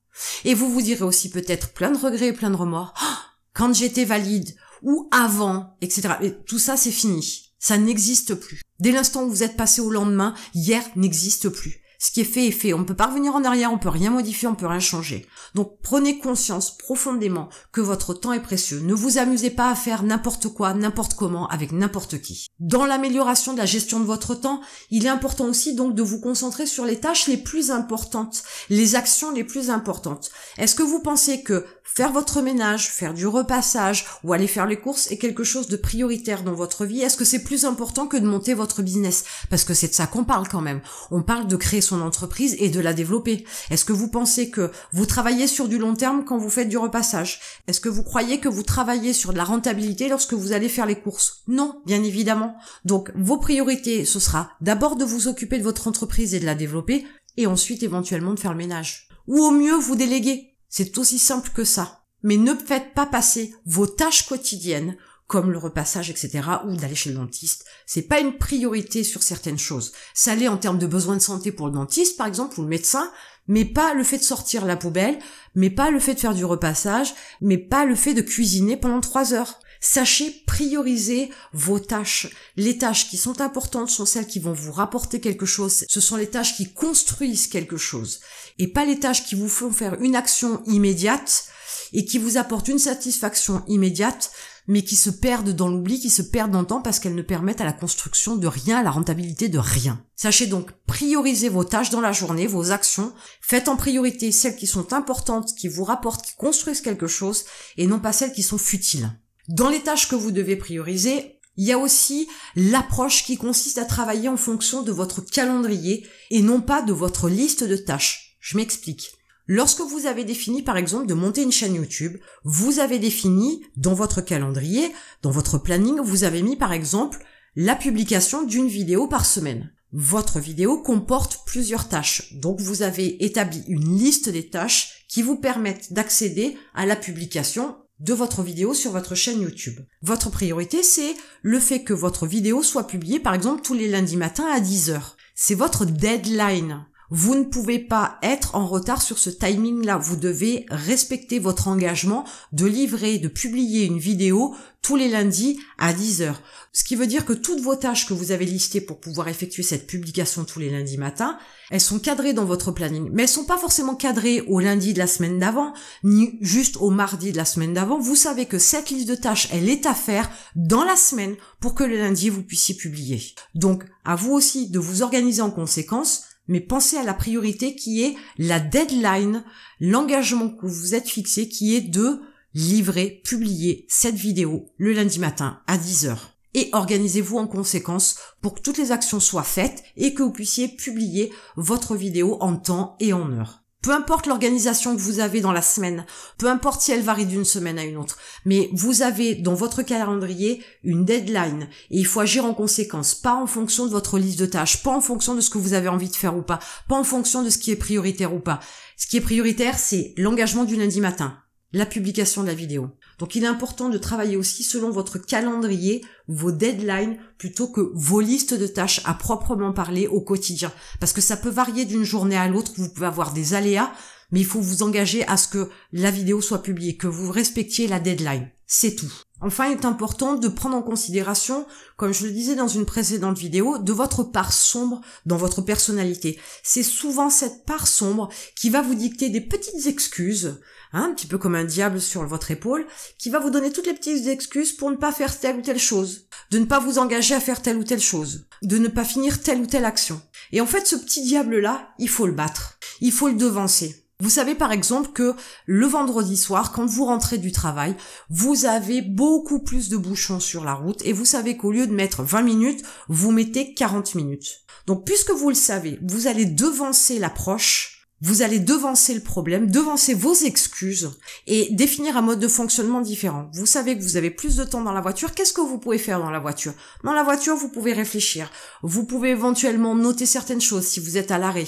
Et 0.44 0.54
vous 0.54 0.70
vous 0.70 0.82
direz 0.82 1.04
aussi 1.04 1.30
peut-être 1.30 1.72
plein 1.72 1.90
de 1.90 1.98
regrets 1.98 2.28
et 2.28 2.32
plein 2.32 2.50
de 2.50 2.56
remords. 2.56 2.94
Ah, 3.00 3.18
quand 3.54 3.74
j'étais 3.74 4.04
valide, 4.04 4.54
ou 4.82 5.08
avant, 5.10 5.76
etc. 5.80 6.14
Et 6.22 6.32
tout 6.46 6.58
ça, 6.58 6.76
c'est 6.76 6.90
fini. 6.90 7.52
Ça 7.58 7.78
n'existe 7.78 8.34
plus. 8.34 8.62
Dès 8.78 8.92
l'instant 8.92 9.24
où 9.24 9.30
vous 9.30 9.42
êtes 9.42 9.56
passé 9.56 9.80
au 9.80 9.90
lendemain, 9.90 10.34
hier 10.54 10.82
n'existe 10.94 11.48
plus. 11.48 11.82
Ce 11.98 12.10
qui 12.10 12.20
est 12.20 12.24
fait 12.24 12.46
est 12.46 12.52
fait. 12.52 12.74
On 12.74 12.78
ne 12.78 12.84
peut 12.84 12.94
pas 12.94 13.06
revenir 13.06 13.34
en 13.34 13.44
arrière, 13.44 13.72
on 13.72 13.78
peut 13.78 13.88
rien 13.88 14.10
modifier, 14.10 14.48
on 14.48 14.54
peut 14.54 14.66
rien 14.66 14.80
changer. 14.80 15.26
Donc 15.54 15.78
prenez 15.82 16.18
conscience 16.18 16.76
profondément 16.76 17.48
que 17.72 17.80
votre 17.80 18.12
temps 18.12 18.32
est 18.32 18.42
précieux. 18.42 18.80
Ne 18.80 18.94
vous 18.94 19.18
amusez 19.18 19.50
pas 19.50 19.70
à 19.70 19.74
faire 19.74 20.02
n'importe 20.02 20.48
quoi, 20.48 20.74
n'importe 20.74 21.14
comment, 21.14 21.48
avec 21.48 21.72
n'importe 21.72 22.20
qui. 22.20 22.46
Dans 22.58 22.86
l'amélioration 22.86 23.52
de 23.52 23.58
la 23.58 23.66
gestion 23.66 24.00
de 24.00 24.06
votre 24.06 24.34
temps, 24.34 24.62
il 24.90 25.04
est 25.04 25.10
important 25.10 25.44
aussi 25.44 25.74
donc 25.74 25.94
de 25.94 26.02
vous 26.02 26.20
concentrer 26.20 26.64
sur 26.64 26.86
les 26.86 26.98
tâches 26.98 27.26
les 27.26 27.36
plus 27.36 27.70
importantes, 27.70 28.44
les 28.70 28.94
actions 28.94 29.30
les 29.30 29.44
plus 29.44 29.68
importantes. 29.68 30.30
Est-ce 30.56 30.74
que 30.74 30.82
vous 30.82 31.00
pensez 31.00 31.42
que 31.42 31.66
faire 31.84 32.12
votre 32.12 32.40
ménage, 32.40 32.90
faire 32.90 33.12
du 33.12 33.26
repassage 33.26 34.06
ou 34.24 34.32
aller 34.32 34.46
faire 34.46 34.64
les 34.64 34.80
courses 34.80 35.10
est 35.10 35.18
quelque 35.18 35.44
chose 35.44 35.68
de 35.68 35.76
prioritaire 35.76 36.44
dans 36.44 36.54
votre 36.54 36.86
vie? 36.86 37.02
Est-ce 37.02 37.18
que 37.18 37.26
c'est 37.26 37.42
plus 37.42 37.66
important 37.66 38.06
que 38.06 38.16
de 38.16 38.26
monter 38.26 38.54
votre 38.54 38.80
business? 38.80 39.24
Parce 39.50 39.64
que 39.64 39.74
c'est 39.74 39.88
de 39.88 39.94
ça 39.94 40.06
qu'on 40.06 40.24
parle 40.24 40.48
quand 40.48 40.62
même. 40.62 40.80
On 41.10 41.20
parle 41.20 41.48
de 41.48 41.56
créer 41.56 41.82
son 41.82 42.00
entreprise 42.00 42.56
et 42.58 42.70
de 42.70 42.80
la 42.80 42.94
développer. 42.94 43.44
Est-ce 43.68 43.84
que 43.84 43.92
vous 43.92 44.08
pensez 44.08 44.48
que 44.48 44.70
vous 44.92 45.04
travaillez 45.04 45.46
sur 45.46 45.68
du 45.68 45.76
long 45.76 45.94
terme 45.94 46.24
quand 46.24 46.38
vous 46.38 46.50
faites 46.50 46.70
du 46.70 46.78
repassage? 46.78 47.40
Est-ce 47.68 47.80
que 47.80 47.90
vous 47.90 48.02
croyez 48.02 48.40
que 48.40 48.48
vous 48.48 48.62
travaillez 48.62 49.12
sur 49.12 49.32
de 49.32 49.38
la 49.38 49.44
rentabilité 49.44 50.08
lorsque 50.08 50.32
vous 50.32 50.52
allez 50.52 50.70
faire 50.70 50.86
les 50.86 50.98
courses? 50.98 51.42
Non, 51.48 51.82
bien 51.84 52.02
évidemment. 52.02 52.45
Donc 52.84 53.12
vos 53.14 53.38
priorités, 53.38 54.04
ce 54.04 54.20
sera 54.20 54.50
d'abord 54.60 54.96
de 54.96 55.04
vous 55.04 55.28
occuper 55.28 55.58
de 55.58 55.64
votre 55.64 55.88
entreprise 55.88 56.34
et 56.34 56.40
de 56.40 56.46
la 56.46 56.54
développer, 56.54 57.06
et 57.36 57.46
ensuite 57.46 57.82
éventuellement 57.82 58.34
de 58.34 58.40
faire 58.40 58.52
le 58.52 58.58
ménage. 58.58 59.08
Ou 59.26 59.38
au 59.38 59.50
mieux 59.50 59.74
vous 59.74 59.96
déléguer 59.96 60.56
c'est 60.68 60.98
aussi 60.98 61.18
simple 61.18 61.50
que 61.54 61.64
ça. 61.64 62.02
Mais 62.22 62.36
ne 62.36 62.54
faites 62.54 62.92
pas 62.94 63.06
passer 63.06 63.54
vos 63.64 63.86
tâches 63.86 64.26
quotidiennes 64.26 64.96
comme 65.26 65.50
le 65.50 65.58
repassage, 65.58 66.10
etc., 66.10 66.42
ou 66.66 66.76
d'aller 66.76 66.94
chez 66.94 67.10
le 67.10 67.16
dentiste. 67.16 67.64
C'est 67.84 68.02
pas 68.02 68.20
une 68.20 68.36
priorité 68.36 69.02
sur 69.02 69.22
certaines 69.22 69.58
choses. 69.58 69.92
Ça 70.14 70.36
l'est 70.36 70.46
en 70.46 70.56
termes 70.56 70.78
de 70.78 70.86
besoins 70.86 71.16
de 71.16 71.22
santé 71.22 71.50
pour 71.50 71.66
le 71.66 71.72
dentiste, 71.72 72.16
par 72.16 72.26
exemple, 72.26 72.60
ou 72.60 72.62
le 72.62 72.68
médecin, 72.68 73.10
mais 73.48 73.64
pas 73.64 73.94
le 73.94 74.04
fait 74.04 74.18
de 74.18 74.22
sortir 74.22 74.66
la 74.66 74.76
poubelle, 74.76 75.18
mais 75.54 75.70
pas 75.70 75.90
le 75.90 75.98
fait 75.98 76.14
de 76.14 76.20
faire 76.20 76.34
du 76.34 76.44
repassage, 76.44 77.14
mais 77.40 77.58
pas 77.58 77.86
le 77.86 77.96
fait 77.96 78.14
de 78.14 78.20
cuisiner 78.20 78.76
pendant 78.76 79.00
trois 79.00 79.32
heures. 79.32 79.58
Sachez 79.80 80.42
prioriser 80.46 81.30
vos 81.52 81.78
tâches. 81.78 82.28
Les 82.56 82.78
tâches 82.78 83.08
qui 83.08 83.16
sont 83.16 83.40
importantes 83.40 83.90
sont 83.90 84.06
celles 84.06 84.26
qui 84.26 84.40
vont 84.40 84.52
vous 84.52 84.72
rapporter 84.72 85.20
quelque 85.20 85.46
chose. 85.46 85.84
Ce 85.88 86.00
sont 86.00 86.16
les 86.16 86.28
tâches 86.30 86.56
qui 86.56 86.72
construisent 86.72 87.46
quelque 87.46 87.76
chose. 87.76 88.20
Et 88.58 88.68
pas 88.68 88.84
les 88.84 88.98
tâches 88.98 89.24
qui 89.24 89.34
vous 89.34 89.48
font 89.48 89.70
faire 89.70 90.00
une 90.00 90.16
action 90.16 90.62
immédiate 90.66 91.46
et 91.92 92.04
qui 92.04 92.18
vous 92.18 92.36
apportent 92.36 92.68
une 92.68 92.78
satisfaction 92.78 93.62
immédiate, 93.68 94.30
mais 94.66 94.82
qui 94.82 94.96
se 94.96 95.10
perdent 95.10 95.54
dans 95.54 95.68
l'oubli, 95.68 96.00
qui 96.00 96.10
se 96.10 96.22
perdent 96.22 96.50
dans 96.50 96.60
le 96.60 96.66
temps 96.66 96.82
parce 96.82 96.98
qu'elles 96.98 97.14
ne 97.14 97.22
permettent 97.22 97.60
à 97.60 97.64
la 97.64 97.72
construction 97.72 98.36
de 98.36 98.46
rien, 98.46 98.78
à 98.78 98.82
la 98.82 98.90
rentabilité 98.90 99.48
de 99.48 99.58
rien. 99.58 100.02
Sachez 100.16 100.46
donc 100.46 100.72
prioriser 100.86 101.48
vos 101.48 101.64
tâches 101.64 101.90
dans 101.90 102.00
la 102.00 102.12
journée, 102.12 102.46
vos 102.46 102.72
actions. 102.72 103.12
Faites 103.40 103.68
en 103.68 103.76
priorité 103.76 104.32
celles 104.32 104.56
qui 104.56 104.66
sont 104.66 104.92
importantes, 104.92 105.54
qui 105.54 105.68
vous 105.68 105.84
rapportent, 105.84 106.26
qui 106.26 106.34
construisent 106.36 106.80
quelque 106.80 107.06
chose, 107.06 107.44
et 107.76 107.86
non 107.86 108.00
pas 108.00 108.12
celles 108.12 108.32
qui 108.32 108.42
sont 108.42 108.58
futiles. 108.58 109.12
Dans 109.48 109.68
les 109.68 109.80
tâches 109.80 110.08
que 110.08 110.16
vous 110.16 110.32
devez 110.32 110.56
prioriser, 110.56 111.38
il 111.56 111.64
y 111.64 111.72
a 111.72 111.78
aussi 111.78 112.28
l'approche 112.54 113.24
qui 113.24 113.36
consiste 113.36 113.78
à 113.78 113.84
travailler 113.84 114.28
en 114.28 114.36
fonction 114.36 114.82
de 114.82 114.92
votre 114.92 115.20
calendrier 115.20 116.06
et 116.30 116.42
non 116.42 116.60
pas 116.60 116.82
de 116.82 116.92
votre 116.92 117.28
liste 117.28 117.64
de 117.64 117.76
tâches. 117.76 118.36
Je 118.40 118.56
m'explique. 118.56 119.12
Lorsque 119.46 119.80
vous 119.80 120.06
avez 120.06 120.24
défini 120.24 120.62
par 120.62 120.76
exemple 120.76 121.06
de 121.06 121.14
monter 121.14 121.42
une 121.42 121.52
chaîne 121.52 121.76
YouTube, 121.76 122.18
vous 122.44 122.80
avez 122.80 122.98
défini 122.98 123.64
dans 123.76 123.94
votre 123.94 124.20
calendrier, 124.20 124.92
dans 125.22 125.30
votre 125.30 125.58
planning, 125.58 126.00
vous 126.00 126.24
avez 126.24 126.42
mis 126.42 126.56
par 126.56 126.72
exemple 126.72 127.24
la 127.54 127.76
publication 127.76 128.42
d'une 128.42 128.68
vidéo 128.68 129.06
par 129.06 129.24
semaine. 129.24 129.72
Votre 129.92 130.40
vidéo 130.40 130.82
comporte 130.82 131.42
plusieurs 131.46 131.88
tâches, 131.88 132.34
donc 132.34 132.60
vous 132.60 132.82
avez 132.82 133.24
établi 133.24 133.62
une 133.68 133.96
liste 133.96 134.28
des 134.28 134.50
tâches 134.50 135.04
qui 135.08 135.22
vous 135.22 135.36
permettent 135.36 135.92
d'accéder 135.92 136.58
à 136.74 136.84
la 136.84 136.96
publication 136.96 137.76
de 138.00 138.12
votre 138.12 138.42
vidéo 138.42 138.74
sur 138.74 138.92
votre 138.92 139.14
chaîne 139.14 139.42
YouTube. 139.42 139.80
Votre 140.02 140.30
priorité, 140.30 140.82
c'est 140.82 141.14
le 141.42 141.58
fait 141.58 141.82
que 141.82 141.94
votre 141.94 142.26
vidéo 142.26 142.62
soit 142.62 142.86
publiée, 142.86 143.20
par 143.20 143.34
exemple, 143.34 143.62
tous 143.62 143.74
les 143.74 143.88
lundis 143.88 144.16
matins 144.16 144.48
à 144.52 144.60
10h. 144.60 145.00
C'est 145.34 145.54
votre 145.54 145.84
deadline. 145.84 146.86
Vous 147.10 147.34
ne 147.34 147.44
pouvez 147.44 147.78
pas 147.78 148.18
être 148.22 148.54
en 148.54 148.66
retard 148.66 149.02
sur 149.02 149.18
ce 149.18 149.30
timing-là. 149.30 149.96
Vous 149.96 150.16
devez 150.16 150.66
respecter 150.68 151.38
votre 151.38 151.68
engagement 151.68 152.24
de 152.52 152.66
livrer, 152.66 153.18
de 153.18 153.28
publier 153.28 153.84
une 153.84 153.98
vidéo 153.98 154.54
tous 154.82 154.96
les 154.96 155.08
lundis 155.08 155.58
à 155.78 155.92
10 155.92 156.22
heures. 156.22 156.40
Ce 156.72 156.84
qui 156.84 156.94
veut 156.94 157.08
dire 157.08 157.24
que 157.24 157.32
toutes 157.32 157.60
vos 157.60 157.74
tâches 157.74 158.06
que 158.06 158.14
vous 158.14 158.30
avez 158.30 158.44
listées 158.44 158.80
pour 158.80 159.00
pouvoir 159.00 159.26
effectuer 159.26 159.64
cette 159.64 159.88
publication 159.88 160.44
tous 160.44 160.60
les 160.60 160.70
lundis 160.70 160.96
matins, 160.96 161.38
elles 161.70 161.80
sont 161.80 161.98
cadrées 161.98 162.34
dans 162.34 162.44
votre 162.44 162.70
planning. 162.70 163.08
Mais 163.12 163.22
elles 163.22 163.28
sont 163.28 163.46
pas 163.46 163.58
forcément 163.58 163.96
cadrées 163.96 164.42
au 164.42 164.60
lundi 164.60 164.94
de 164.94 165.00
la 165.00 165.08
semaine 165.08 165.40
d'avant, 165.40 165.74
ni 166.04 166.38
juste 166.40 166.76
au 166.76 166.90
mardi 166.90 167.32
de 167.32 167.36
la 167.36 167.44
semaine 167.44 167.74
d'avant. 167.74 167.98
Vous 167.98 168.14
savez 168.14 168.46
que 168.46 168.58
cette 168.58 168.90
liste 168.90 169.08
de 169.08 169.16
tâches, 169.16 169.48
elle 169.52 169.68
est 169.68 169.86
à 169.86 169.94
faire 169.94 170.30
dans 170.54 170.84
la 170.84 170.96
semaine 170.96 171.34
pour 171.60 171.74
que 171.74 171.82
le 171.82 171.96
lundi 171.96 172.28
vous 172.28 172.42
puissiez 172.42 172.76
publier. 172.76 173.34
Donc, 173.56 173.84
à 174.04 174.14
vous 174.14 174.32
aussi 174.32 174.70
de 174.70 174.78
vous 174.78 175.02
organiser 175.02 175.42
en 175.42 175.50
conséquence 175.50 176.22
mais 176.48 176.60
pensez 176.60 176.96
à 176.96 177.02
la 177.02 177.14
priorité 177.14 177.74
qui 177.74 178.02
est 178.02 178.14
la 178.38 178.60
deadline, 178.60 179.44
l'engagement 179.80 180.48
que 180.48 180.66
vous 180.66 180.74
vous 180.74 180.94
êtes 180.94 181.08
fixé 181.08 181.48
qui 181.48 181.74
est 181.74 181.80
de 181.80 182.20
livrer, 182.54 183.20
publier 183.24 183.84
cette 183.88 184.14
vidéo 184.14 184.70
le 184.78 184.92
lundi 184.92 185.18
matin 185.18 185.60
à 185.66 185.76
10h. 185.76 186.16
Et 186.54 186.70
organisez-vous 186.72 187.36
en 187.36 187.46
conséquence 187.46 188.16
pour 188.40 188.54
que 188.54 188.62
toutes 188.62 188.78
les 188.78 188.92
actions 188.92 189.20
soient 189.20 189.42
faites 189.42 189.82
et 189.96 190.14
que 190.14 190.22
vous 190.22 190.32
puissiez 190.32 190.68
publier 190.68 191.30
votre 191.56 191.96
vidéo 191.96 192.38
en 192.40 192.56
temps 192.56 192.96
et 192.98 193.12
en 193.12 193.30
heure. 193.30 193.65
Peu 193.86 193.92
importe 193.92 194.26
l'organisation 194.26 194.96
que 194.96 195.00
vous 195.00 195.20
avez 195.20 195.40
dans 195.40 195.52
la 195.52 195.62
semaine, 195.62 196.06
peu 196.38 196.48
importe 196.48 196.80
si 196.80 196.90
elle 196.90 197.04
varie 197.04 197.24
d'une 197.24 197.44
semaine 197.44 197.78
à 197.78 197.84
une 197.84 197.98
autre, 197.98 198.18
mais 198.44 198.68
vous 198.72 199.02
avez 199.02 199.36
dans 199.36 199.54
votre 199.54 199.82
calendrier 199.82 200.60
une 200.82 201.04
deadline 201.04 201.68
et 201.92 201.98
il 201.98 202.04
faut 202.04 202.18
agir 202.18 202.44
en 202.44 202.52
conséquence, 202.52 203.14
pas 203.14 203.36
en 203.36 203.46
fonction 203.46 203.86
de 203.86 203.92
votre 203.92 204.18
liste 204.18 204.40
de 204.40 204.46
tâches, 204.46 204.82
pas 204.82 204.90
en 204.90 205.00
fonction 205.00 205.36
de 205.36 205.40
ce 205.40 205.50
que 205.50 205.58
vous 205.58 205.72
avez 205.72 205.86
envie 205.86 206.08
de 206.08 206.16
faire 206.16 206.36
ou 206.36 206.42
pas, 206.42 206.58
pas 206.88 206.96
en 206.96 207.04
fonction 207.04 207.44
de 207.44 207.48
ce 207.48 207.58
qui 207.58 207.70
est 207.70 207.76
prioritaire 207.76 208.34
ou 208.34 208.40
pas. 208.40 208.58
Ce 208.96 209.06
qui 209.06 209.18
est 209.18 209.20
prioritaire, 209.20 209.78
c'est 209.78 210.14
l'engagement 210.16 210.64
du 210.64 210.74
lundi 210.74 211.00
matin, 211.00 211.38
la 211.72 211.86
publication 211.86 212.42
de 212.42 212.46
la 212.46 212.54
vidéo. 212.54 212.90
Donc 213.18 213.34
il 213.34 213.44
est 213.44 213.48
important 213.48 213.88
de 213.88 213.98
travailler 213.98 214.36
aussi 214.36 214.62
selon 214.62 214.90
votre 214.90 215.18
calendrier, 215.18 216.04
vos 216.28 216.52
deadlines, 216.52 217.18
plutôt 217.38 217.68
que 217.68 217.90
vos 217.94 218.20
listes 218.20 218.54
de 218.54 218.66
tâches 218.66 219.00
à 219.04 219.14
proprement 219.14 219.72
parler 219.72 220.06
au 220.06 220.20
quotidien. 220.20 220.72
Parce 221.00 221.12
que 221.12 221.20
ça 221.20 221.36
peut 221.36 221.50
varier 221.50 221.84
d'une 221.84 222.04
journée 222.04 222.36
à 222.36 222.48
l'autre, 222.48 222.72
vous 222.76 222.88
pouvez 222.88 223.06
avoir 223.06 223.32
des 223.32 223.54
aléas, 223.54 223.92
mais 224.30 224.40
il 224.40 224.46
faut 224.46 224.60
vous 224.60 224.82
engager 224.82 225.26
à 225.26 225.36
ce 225.36 225.48
que 225.48 225.70
la 225.92 226.10
vidéo 226.10 226.40
soit 226.40 226.62
publiée, 226.62 226.96
que 226.96 227.06
vous 227.06 227.30
respectiez 227.30 227.86
la 227.86 228.00
deadline. 228.00 228.50
C'est 228.66 228.96
tout. 228.96 229.12
Enfin, 229.40 229.66
il 229.66 229.72
est 229.72 229.84
important 229.84 230.34
de 230.34 230.48
prendre 230.48 230.76
en 230.76 230.82
considération, 230.82 231.66
comme 231.96 232.12
je 232.12 232.26
le 232.26 232.32
disais 232.32 232.56
dans 232.56 232.68
une 232.68 232.86
précédente 232.86 233.38
vidéo, 233.38 233.78
de 233.78 233.92
votre 233.92 234.24
part 234.24 234.52
sombre 234.52 235.02
dans 235.26 235.36
votre 235.36 235.60
personnalité. 235.60 236.38
C'est 236.62 236.82
souvent 236.82 237.30
cette 237.30 237.64
part 237.64 237.86
sombre 237.86 238.28
qui 238.56 238.70
va 238.70 238.82
vous 238.82 238.94
dicter 238.94 239.28
des 239.28 239.42
petites 239.42 239.86
excuses, 239.86 240.58
Hein, 240.92 241.08
un 241.10 241.14
petit 241.14 241.26
peu 241.26 241.36
comme 241.36 241.54
un 241.54 241.64
diable 241.64 242.00
sur 242.00 242.24
votre 242.26 242.50
épaule, 242.50 242.86
qui 243.18 243.28
va 243.28 243.38
vous 243.38 243.50
donner 243.50 243.72
toutes 243.72 243.86
les 243.86 243.94
petites 243.94 244.26
excuses 244.28 244.72
pour 244.72 244.90
ne 244.90 244.96
pas 244.96 245.12
faire 245.12 245.38
telle 245.38 245.56
ou 245.56 245.62
telle 245.62 245.78
chose, 245.78 246.26
de 246.50 246.58
ne 246.58 246.64
pas 246.64 246.78
vous 246.78 246.98
engager 246.98 247.34
à 247.34 247.40
faire 247.40 247.60
telle 247.60 247.76
ou 247.76 247.84
telle 247.84 248.00
chose, 248.00 248.46
de 248.62 248.78
ne 248.78 248.88
pas 248.88 249.04
finir 249.04 249.42
telle 249.42 249.60
ou 249.60 249.66
telle 249.66 249.84
action. 249.84 250.22
Et 250.52 250.60
en 250.60 250.66
fait, 250.66 250.86
ce 250.86 250.96
petit 250.96 251.22
diable-là, 251.22 251.90
il 251.98 252.08
faut 252.08 252.26
le 252.26 252.32
battre, 252.32 252.78
il 253.00 253.12
faut 253.12 253.28
le 253.28 253.34
devancer. 253.34 254.05
Vous 254.18 254.30
savez 254.30 254.54
par 254.54 254.72
exemple 254.72 255.10
que 255.12 255.34
le 255.66 255.86
vendredi 255.86 256.38
soir, 256.38 256.72
quand 256.72 256.86
vous 256.86 257.04
rentrez 257.04 257.36
du 257.36 257.52
travail, 257.52 257.94
vous 258.30 258.64
avez 258.64 259.02
beaucoup 259.02 259.58
plus 259.58 259.90
de 259.90 259.98
bouchons 259.98 260.40
sur 260.40 260.64
la 260.64 260.72
route 260.72 261.04
et 261.04 261.12
vous 261.12 261.26
savez 261.26 261.58
qu'au 261.58 261.70
lieu 261.70 261.86
de 261.86 261.94
mettre 261.94 262.22
20 262.22 262.42
minutes, 262.42 262.82
vous 263.08 263.30
mettez 263.30 263.74
40 263.74 264.14
minutes. 264.14 264.62
Donc 264.86 265.04
puisque 265.04 265.32
vous 265.32 265.50
le 265.50 265.54
savez, 265.54 265.98
vous 266.02 266.28
allez 266.28 266.46
devancer 266.46 267.18
l'approche 267.18 267.95
vous 268.22 268.40
allez 268.40 268.60
devancer 268.60 269.12
le 269.12 269.20
problème, 269.20 269.70
devancer 269.70 270.14
vos 270.14 270.34
excuses 270.34 271.10
et 271.46 271.68
définir 271.72 272.16
un 272.16 272.22
mode 272.22 272.40
de 272.40 272.48
fonctionnement 272.48 273.02
différent. 273.02 273.50
Vous 273.52 273.66
savez 273.66 273.96
que 273.96 274.02
vous 274.02 274.16
avez 274.16 274.30
plus 274.30 274.56
de 274.56 274.64
temps 274.64 274.80
dans 274.80 274.94
la 274.94 275.02
voiture. 275.02 275.34
Qu'est-ce 275.34 275.52
que 275.52 275.60
vous 275.60 275.78
pouvez 275.78 275.98
faire 275.98 276.18
dans 276.18 276.30
la 276.30 276.38
voiture? 276.38 276.72
Dans 277.04 277.12
la 277.12 277.22
voiture, 277.22 277.56
vous 277.56 277.68
pouvez 277.68 277.92
réfléchir. 277.92 278.50
Vous 278.82 279.04
pouvez 279.04 279.30
éventuellement 279.30 279.94
noter 279.94 280.24
certaines 280.24 280.62
choses 280.62 280.86
si 280.86 280.98
vous 280.98 281.18
êtes 281.18 281.30
à 281.30 281.36
l'arrêt. 281.36 281.66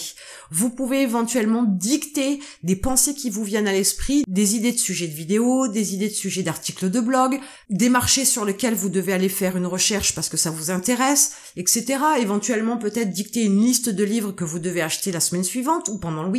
Vous 0.51 0.71
pouvez 0.71 1.03
éventuellement 1.03 1.65
dicter 1.65 2.41
des 2.63 2.77
pensées 2.77 3.15
qui 3.15 3.29
vous 3.29 3.45
viennent 3.45 3.69
à 3.69 3.73
l'esprit, 3.73 4.25
des 4.27 4.57
idées 4.57 4.73
de 4.73 4.79
sujets 4.79 5.09
de 5.09 5.15
vidéo, 5.15 5.69
des 5.69 5.93
idées 5.93 6.09
de 6.09 6.15
sujets 6.15 6.43
d'articles 6.43 6.89
de 6.89 7.01
blog, 7.01 7.39
des 7.69 7.91
marchés 7.91 8.25
sur 8.25 8.47
lesquels 8.47 8.75
vous 8.75 8.89
devez 8.89 9.13
aller 9.13 9.29
faire 9.29 9.59
une 9.59 9.67
recherche 9.67 10.15
parce 10.15 10.31
que 10.31 10.39
ça 10.39 10.51
vous 10.51 10.71
intéresse, 10.71 11.33
etc. 11.57 11.99
Éventuellement 12.21 12.79
peut-être 12.79 13.11
dicter 13.11 13.45
une 13.45 13.61
liste 13.61 13.91
de 13.91 14.05
livres 14.05 14.33
que 14.33 14.45
vous 14.45 14.59
devez 14.59 14.81
acheter 14.81 15.13
la 15.13 15.21
semaine 15.21 15.45
suivante 15.45 15.89
ou 15.89 15.99
pendant 15.99 16.23
le 16.23 16.38